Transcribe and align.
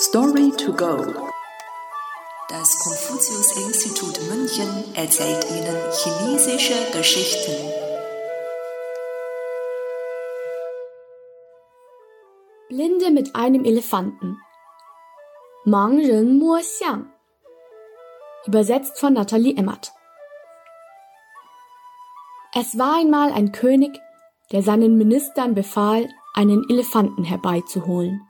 Story 0.00 0.52
to 0.52 0.72
go. 0.72 0.96
Das 2.48 2.78
Konfuzius-Institut 2.78 4.20
München 4.30 4.94
erzählt 4.94 5.44
Ihnen 5.50 5.76
chinesische 5.90 6.74
Geschichten. 6.96 7.50
Blinde 12.68 13.10
mit 13.10 13.34
einem 13.34 13.64
Elefanten. 13.64 14.38
Mang 15.64 15.98
Ren 15.98 16.38
Mo 16.38 16.58
Xiang. 16.60 17.10
Übersetzt 18.46 19.00
von 19.00 19.14
Nathalie 19.14 19.56
Emmert. 19.56 19.90
Es 22.54 22.78
war 22.78 23.00
einmal 23.00 23.32
ein 23.32 23.50
König, 23.50 23.98
der 24.52 24.62
seinen 24.62 24.96
Ministern 24.96 25.56
befahl, 25.56 26.08
einen 26.34 26.64
Elefanten 26.70 27.24
herbeizuholen. 27.24 28.27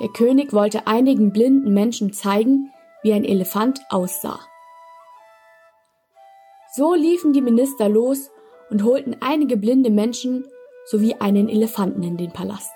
Der 0.00 0.08
König 0.08 0.52
wollte 0.52 0.86
einigen 0.86 1.32
blinden 1.32 1.74
Menschen 1.74 2.12
zeigen, 2.12 2.72
wie 3.02 3.12
ein 3.12 3.24
Elefant 3.24 3.80
aussah. 3.90 4.40
So 6.74 6.94
liefen 6.94 7.32
die 7.32 7.40
Minister 7.40 7.88
los 7.88 8.30
und 8.70 8.84
holten 8.84 9.16
einige 9.20 9.56
blinde 9.56 9.90
Menschen 9.90 10.46
sowie 10.86 11.14
einen 11.18 11.48
Elefanten 11.48 12.02
in 12.02 12.16
den 12.16 12.32
Palast. 12.32 12.72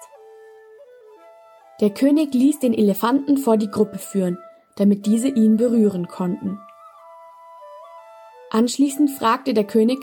Der 1.81 1.91
König 1.91 2.35
ließ 2.35 2.59
den 2.59 2.75
Elefanten 2.75 3.39
vor 3.39 3.57
die 3.57 3.71
Gruppe 3.71 3.99
führen, 3.99 4.39
damit 4.77 5.07
diese 5.07 5.29
ihn 5.29 5.57
berühren 5.57 6.09
konnten. 6.09 6.59
Anschließend 8.51 9.11
fragte 9.11 9.55
der 9.55 9.65
König, 9.65 9.99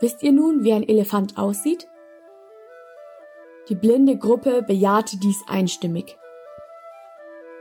Wisst 0.00 0.22
ihr 0.22 0.32
nun, 0.32 0.64
wie 0.64 0.72
ein 0.72 0.88
Elefant 0.88 1.36
aussieht? 1.36 1.86
Die 3.68 3.74
blinde 3.74 4.16
Gruppe 4.16 4.62
bejahte 4.62 5.18
dies 5.18 5.42
einstimmig. 5.46 6.16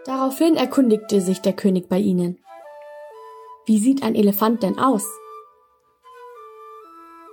Daraufhin 0.05 0.55
erkundigte 0.55 1.21
sich 1.21 1.41
der 1.41 1.53
König 1.53 1.89
bei 1.89 1.99
ihnen. 1.99 2.39
Wie 3.65 3.77
sieht 3.77 4.01
ein 4.01 4.15
Elefant 4.15 4.63
denn 4.63 4.79
aus? 4.79 5.05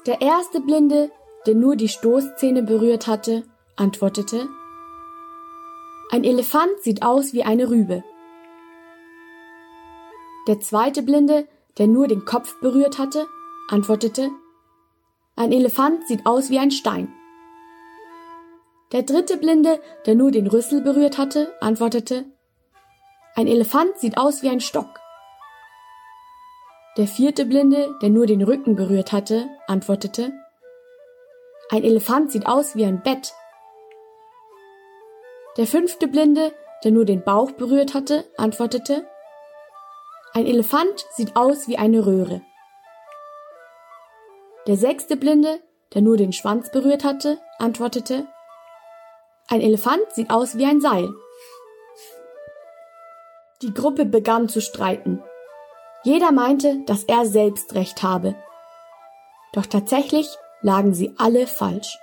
Der 0.07 0.21
erste 0.21 0.61
Blinde, 0.61 1.11
der 1.47 1.55
nur 1.55 1.77
die 1.77 1.89
Stoßzähne 1.89 2.63
berührt 2.63 3.07
hatte, 3.07 3.45
antwortete, 3.77 4.49
ein 6.11 6.23
Elefant 6.23 6.81
sieht 6.83 7.03
aus 7.03 7.33
wie 7.33 7.43
eine 7.43 7.69
Rübe. 7.69 8.05
Der 10.47 10.61
zweite 10.61 11.03
Blinde, 11.03 11.49
der 11.79 11.89
nur 11.89 12.07
den 12.07 12.25
Kopf 12.25 12.61
berührt 12.61 12.99
hatte, 12.99 13.27
antwortete, 13.69 14.31
ein 15.35 15.51
Elefant 15.51 16.07
sieht 16.07 16.25
aus 16.25 16.51
wie 16.51 16.59
ein 16.59 16.71
Stein. 16.71 17.13
Der 18.93 19.03
dritte 19.03 19.37
Blinde, 19.37 19.81
der 20.07 20.15
nur 20.15 20.31
den 20.31 20.47
Rüssel 20.47 20.81
berührt 20.81 21.19
hatte, 21.19 21.53
antwortete, 21.61 22.25
ein 23.35 23.49
Elefant 23.49 23.99
sieht 23.99 24.17
aus 24.17 24.43
wie 24.43 24.49
ein 24.49 24.61
Stock. 24.61 25.01
Der 26.97 27.09
vierte 27.09 27.45
Blinde, 27.45 27.95
der 28.01 28.11
nur 28.11 28.27
den 28.27 28.43
Rücken 28.43 28.77
berührt 28.77 29.11
hatte, 29.11 29.49
antwortete, 29.67 30.33
ein 31.69 31.83
Elefant 31.83 32.31
sieht 32.31 32.47
aus 32.47 32.77
wie 32.77 32.85
ein 32.85 33.03
Bett. 33.03 33.35
Der 35.57 35.67
fünfte 35.67 36.07
Blinde, 36.07 36.53
der 36.85 36.93
nur 36.93 37.05
den 37.05 37.25
Bauch 37.25 37.51
berührt 37.51 37.93
hatte, 37.93 38.25
antwortete, 38.37 39.05
ein 40.33 40.47
Elefant 40.47 41.07
sieht 41.13 41.35
aus 41.35 41.67
wie 41.67 41.77
eine 41.77 42.07
Röhre. 42.07 42.43
Der 44.69 44.77
sechste 44.77 45.17
Blinde, 45.17 45.61
der 45.93 46.03
nur 46.03 46.17
den 46.17 46.33
Schwanz 46.33 46.71
berührt 46.71 47.03
hatte, 47.03 47.39
antwortete, 47.59 48.29
ein 49.49 49.61
Elefant 49.61 50.03
sieht 50.13 50.31
aus 50.31 50.59
wie 50.59 50.65
ein 50.65 50.81
Seil. 50.81 51.09
Die 53.63 53.73
Gruppe 53.73 54.05
begann 54.05 54.49
zu 54.49 54.61
streiten. 54.61 55.23
Jeder 56.05 56.33
meinte, 56.33 56.85
dass 56.87 57.05
er 57.05 57.27
selbst 57.27 57.75
recht 57.75 58.03
habe. 58.03 58.37
Doch 59.53 59.67
tatsächlich 59.67 60.29
lagen 60.63 60.95
sie 60.95 61.15
alle 61.19 61.47
falsch. 61.47 61.99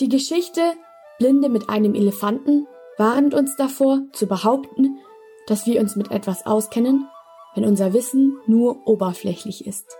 Die 0.00 0.08
Geschichte 0.08 0.74
Blinde 1.18 1.48
mit 1.48 1.68
einem 1.68 1.94
Elefanten 1.94 2.68
warnt 2.96 3.34
uns 3.34 3.56
davor, 3.56 4.02
zu 4.12 4.26
behaupten, 4.26 4.98
dass 5.46 5.66
wir 5.66 5.80
uns 5.80 5.96
mit 5.96 6.10
etwas 6.10 6.46
auskennen, 6.46 7.08
wenn 7.54 7.64
unser 7.64 7.92
Wissen 7.92 8.38
nur 8.46 8.86
oberflächlich 8.86 9.66
ist. 9.66 9.96